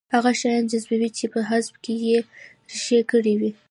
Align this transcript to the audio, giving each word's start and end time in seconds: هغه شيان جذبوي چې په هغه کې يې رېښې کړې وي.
هغه 0.15 0.31
شيان 0.41 0.63
جذبوي 0.71 1.09
چې 1.17 1.25
په 1.33 1.39
هغه 1.49 1.73
کې 1.83 1.93
يې 2.05 2.17
رېښې 2.69 2.99
کړې 3.11 3.33
وي. 3.39 3.51